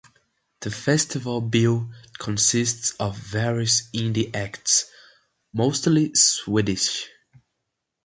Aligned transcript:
The 0.61 0.71
festival 0.71 1.41
bill 1.41 1.91
consists 2.17 2.95
of 2.99 3.15
various 3.19 3.87
indie 3.93 4.35
acts, 4.35 4.89
mostly 5.53 6.15
Swedish. 6.15 7.07